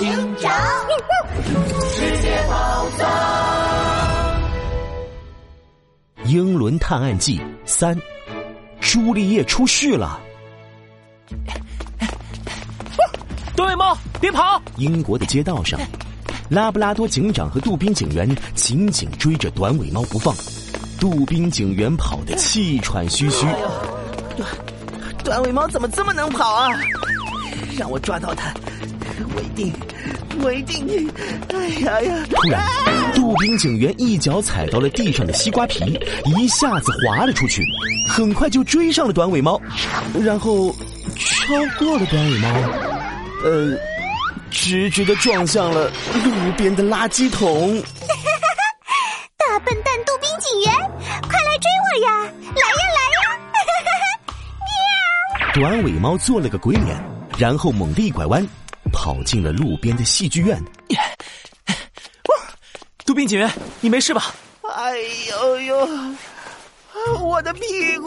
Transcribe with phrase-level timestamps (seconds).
[0.00, 0.08] 警
[0.38, 0.50] 长，
[1.90, 3.06] 世界宝藏，
[6.26, 7.94] 《英伦探案记三》，
[8.80, 10.18] 朱丽叶出事了。
[13.54, 14.62] 短尾猫，别跑！
[14.78, 15.78] 英国的街道上，
[16.48, 20.34] 拉布拉多警长和杜宾警员紧紧追着短尾猫不放。
[20.98, 23.44] 杜宾警员跑得气喘吁吁。
[24.34, 24.48] 短
[25.22, 26.70] 短尾猫怎么这么能跑啊？
[27.76, 28.50] 让我抓到它，
[29.34, 29.72] 我一定，
[30.38, 31.10] 我一定！
[31.52, 32.24] 哎呀呀！
[32.30, 32.62] 突然，
[33.14, 35.98] 杜宾警员一脚踩到了地上的西瓜皮，
[36.36, 37.62] 一下子滑了出去，
[38.08, 39.60] 很快就追上了短尾猫，
[40.22, 40.70] 然后
[41.16, 42.48] 超过了短尾猫，
[43.44, 43.76] 呃，
[44.50, 45.90] 直直的撞向了
[46.24, 47.82] 路边的垃圾桶。
[49.36, 50.72] 大笨蛋杜宾警员，
[51.28, 52.20] 快来追我呀！
[52.22, 53.20] 来呀来呀！
[55.54, 55.54] 喵！
[55.54, 56.96] 短尾猫做了个鬼脸，
[57.36, 58.46] 然后猛地一拐弯，
[59.10, 60.56] 跑进了路边的戏剧院。
[63.04, 64.32] 杜宾警员，你没事吧？
[64.62, 64.94] 哎
[65.28, 65.88] 呦呦，
[67.20, 67.60] 我的屁
[67.98, 68.06] 股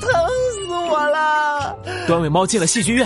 [0.00, 0.08] 疼
[0.54, 1.76] 死我了！
[2.06, 3.04] 短尾猫进了戏剧院，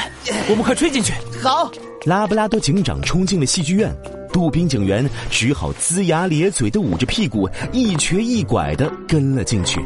[0.50, 1.14] 我们快追进去。
[1.42, 1.72] 好，
[2.04, 3.90] 拉布拉多警长冲进了戏剧院。
[4.30, 9.80] 杜宾警员只好龇牙咧嘴的捂着屁股，一瘸一拐的跟了进去。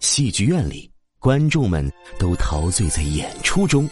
[0.00, 0.90] 戏剧院里，
[1.22, 3.88] 观众们都陶醉在演出中。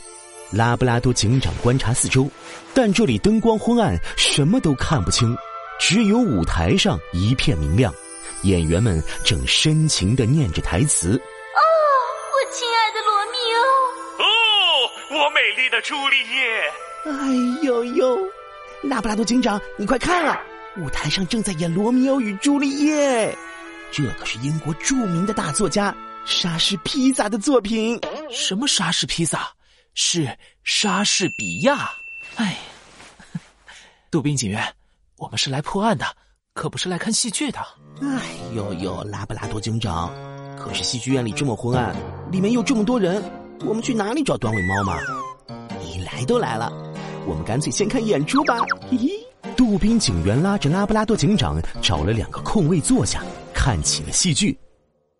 [0.51, 2.29] 拉布拉多警长观察四周，
[2.75, 5.33] 但这里灯光昏暗，什么都看不清，
[5.79, 7.95] 只有舞台上一片明亮，
[8.43, 11.11] 演员们正深情的念着台词。
[11.13, 11.61] 哦，
[12.33, 13.39] 我亲爱的罗密
[14.19, 15.23] 欧！
[15.23, 16.73] 哦，我美丽的朱丽叶！
[17.05, 18.19] 哎呦呦，
[18.83, 20.43] 拉布拉多警长，你快看啊！
[20.79, 23.33] 舞台上正在演《罗密欧与朱丽叶》，
[23.93, 27.99] 这可是英国著名的大作家莎士披萨的作品。
[28.31, 29.49] 什么莎士披萨？
[29.95, 30.29] 是
[30.63, 31.91] 莎士比亚。
[32.37, 32.57] 哎，
[34.11, 34.63] 杜宾警员，
[35.17, 36.07] 我们是来破案的，
[36.55, 37.59] 可不是来看戏剧的。
[38.01, 38.23] 哎
[38.55, 40.11] 呦呦，拉布拉多警长，
[40.57, 41.95] 可是戏剧院里这么昏暗，
[42.31, 43.23] 里面又这么多人，
[43.67, 44.97] 我们去哪里找短尾猫嘛？
[45.81, 46.73] 你来都来了。
[47.27, 48.55] 我们干脆先看演出吧。
[48.91, 53.23] 嘿嘿，杜宾警员拉着拉布拉多警长找了两个空位坐下，
[53.63, 54.59] 看起了戏剧。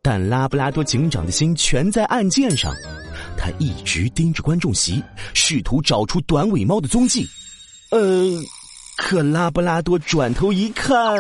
[0.01, 2.73] 但拉布拉多警长的心全在案件上，
[3.37, 5.03] 他一直盯着观众席，
[5.35, 7.29] 试图找出短尾猫的踪迹。
[7.91, 8.01] 呃，
[8.97, 11.15] 可拉布拉多转头一看，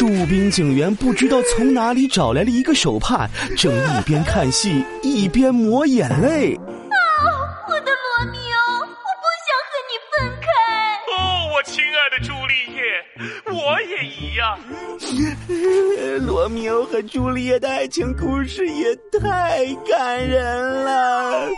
[0.00, 6.58] 杜宾警员不知道从哪里找来了一个手帕，正一边看戏一边抹眼泪。
[13.64, 14.58] 我也一样。
[16.26, 21.48] 罗密欧和朱丽叶的爱情故事也太感人了。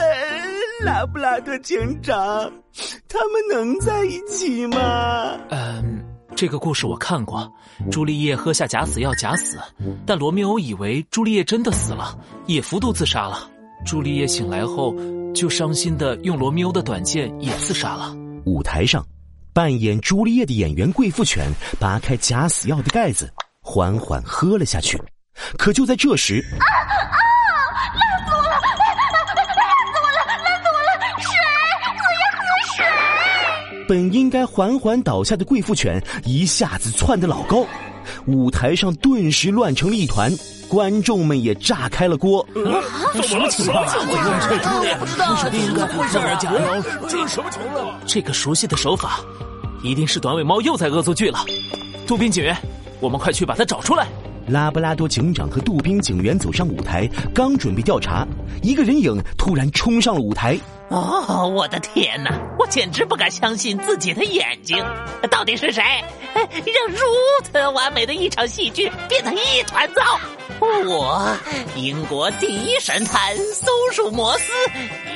[0.84, 2.14] 拉布拉多警长，
[3.08, 5.38] 他们能在一起吗？
[5.50, 6.04] 嗯，
[6.36, 7.50] 这个故事我看过。
[7.90, 9.58] 朱丽叶喝下假死药假死，
[10.06, 13.48] 但罗密欧以为朱丽叶真的死了，也服毒自杀了。
[13.86, 14.94] 朱丽叶醒来后，
[15.34, 18.14] 就伤心的用罗密欧的短剑也自杀了。
[18.44, 19.04] 舞台上。
[19.54, 21.48] 扮演朱丽叶的演员贵妇犬
[21.78, 23.32] 拔开假死药的盖子，
[23.62, 25.00] 缓缓喝了下去。
[25.56, 27.16] 可就在这时，啊啊！
[27.94, 28.50] 辣死我了！
[28.50, 28.58] 辣
[29.06, 30.18] 死我了！
[30.42, 30.90] 辣死我了！
[31.20, 31.30] 水！
[31.86, 32.42] 我要喝
[32.74, 33.86] 水！
[33.86, 37.64] 本应该缓缓倒下的贵妇犬一下子窜得老高，
[38.26, 40.32] 舞台上顿时乱成了一团，
[40.74, 42.44] 观众们也炸开了锅。
[42.56, 42.82] 啊！
[43.22, 43.86] 什么情况？
[43.86, 46.52] 我也不知道，不是第一个会这样讲
[47.08, 48.00] 这是什么情况？
[48.04, 49.20] 这个熟悉的手法。
[49.84, 51.38] 一定是短尾猫又在恶作剧了，
[52.08, 52.56] 杜宾警员，
[52.98, 54.08] 我们快去把它找出来。
[54.48, 58.26] 拉布拉多警长和杜宾警员走上舞台，刚准备调查，
[58.60, 60.58] 一个人影突然冲上了舞台。
[60.90, 62.30] 哦，我的天哪！
[62.58, 64.84] 我简直不敢相信自己的眼睛，
[65.30, 65.82] 到底是谁
[66.34, 66.98] 让如
[67.44, 70.02] 此完美的一场戏剧变得一团糟？
[70.60, 71.36] 我，
[71.76, 74.52] 英国第一神探松鼠摩斯，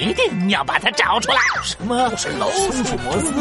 [0.00, 1.38] 一定要把他找出来。
[1.62, 2.10] 什么？
[2.16, 3.32] 是老鼠摩斯？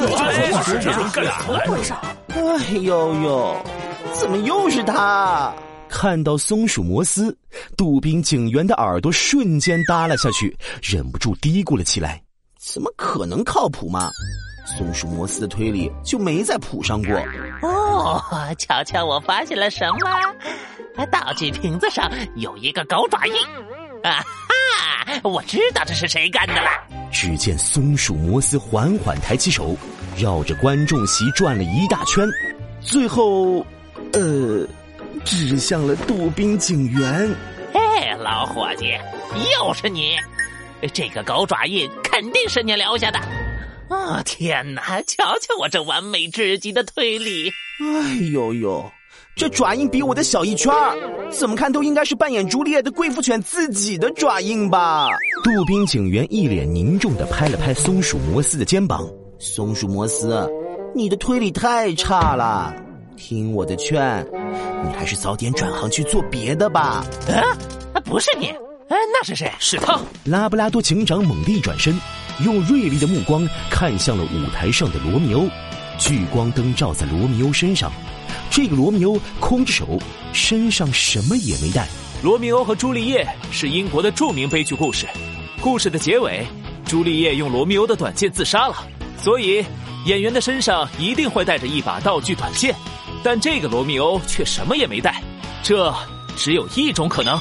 [0.66, 1.94] 这是人干什么回事？
[2.30, 3.66] 哎呦呦，
[4.14, 5.54] 怎么又是他？
[5.90, 7.36] 看到松鼠摩斯，
[7.78, 12.22] 杜宾警员的耳朵瞬间耷拉下去，忍不住嘀咕了起来
[12.60, 14.10] ：“怎么可能靠谱嘛？
[14.68, 17.16] 松鼠摩斯的推理就没再谱上过。”
[17.64, 18.22] 哦，
[18.58, 21.06] 瞧瞧我发现了什么？
[21.06, 23.34] 道具瓶子上有一个狗爪印。
[24.04, 25.20] 啊哈！
[25.24, 26.70] 我知道这是谁干的了。
[27.12, 29.76] 只见松鼠摩斯缓缓抬起手，
[30.18, 32.28] 绕着观众席转了一大圈，
[32.82, 33.66] 最后，
[34.14, 34.68] 呃。
[35.26, 37.36] 指向了杜宾警员。
[37.74, 37.80] 嘿，
[38.20, 38.94] 老伙计，
[39.52, 40.16] 又是你！
[40.94, 43.20] 这个狗爪印肯定是你留下的。
[43.90, 45.02] 啊、天哪！
[45.04, 47.52] 瞧瞧我这完美至极的推理。
[47.80, 48.92] 哎呦呦，
[49.36, 50.96] 这爪印比我的小一圈儿，
[51.32, 55.08] 怎么看都应该是扮演朱丽叶的贵妇犬自己的爪印吧？
[55.44, 59.08] 杜宾警员一脸凝重的拍了拍松鼠摩斯的肩膀。
[59.40, 60.50] 松鼠摩斯，
[60.96, 62.76] 你的推理太差了，
[63.16, 64.26] 听我的劝，
[64.84, 67.06] 你还是早点转行去做别的吧。
[67.94, 68.48] 啊，不是你，
[68.90, 69.52] 哎，那是谁？
[69.60, 69.98] 是他。
[70.26, 71.94] 拉布拉多警长猛地一转身，
[72.44, 75.48] 用锐利的目光看向了舞台上的罗密欧。
[76.00, 77.92] 聚光灯照在罗密欧身上，
[78.52, 80.00] 这个罗密欧空着手，
[80.32, 81.88] 身上什么也没带。
[82.22, 85.08] 罗密欧和朱丽叶是英国的著名悲剧故事，
[85.60, 86.46] 故事的结尾，
[86.86, 88.76] 朱丽叶用罗密欧的短剑自杀了，
[89.20, 89.66] 所以
[90.06, 92.76] 演员的身上一定会带着一把道具短剑，
[93.24, 95.20] 但这个罗密欧却什么也没带，
[95.64, 95.92] 这
[96.36, 97.40] 只有一种可能，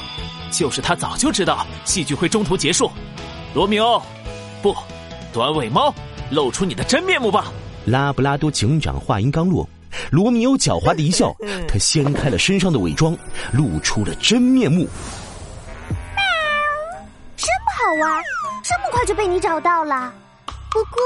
[0.51, 2.91] 就是他早就知道戏剧会中途结束。
[3.53, 4.01] 罗密欧，
[4.61, 4.75] 不，
[5.31, 5.93] 短尾猫，
[6.29, 7.45] 露出你的真面目吧！
[7.85, 9.67] 拉布拉多警长话音刚落，
[10.11, 11.33] 罗密欧狡猾的一笑，
[11.67, 13.15] 他掀开了身上的伪装，
[13.53, 14.79] 露出了真面目。
[15.89, 16.23] 喵
[17.37, 18.23] 真不好玩，
[18.63, 20.13] 这么快就被你找到了。
[20.69, 20.99] 不过，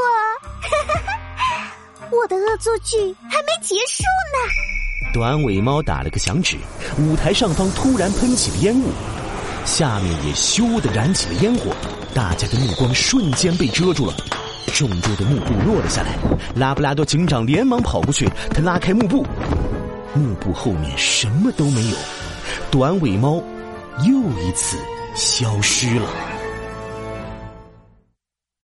[0.62, 1.72] 哈哈哈
[2.10, 2.98] 我的恶作剧
[3.30, 5.14] 还没结束呢。
[5.14, 6.58] 短尾猫打了个响指，
[6.98, 8.90] 舞台上方突然喷起了烟雾，
[9.66, 11.76] 下面也咻的燃起了烟火，
[12.14, 14.14] 大家的目光瞬间被遮住了。
[14.74, 16.18] 重重的幕布落了下来，
[16.56, 19.26] 拉布拉多警长连忙跑过去，他拉开幕布，
[20.14, 21.96] 幕布后面什么都没有，
[22.70, 23.42] 短尾猫
[24.06, 24.78] 又一次
[25.16, 26.08] 消失了。